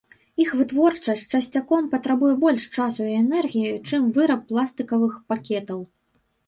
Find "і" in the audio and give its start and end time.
3.11-3.15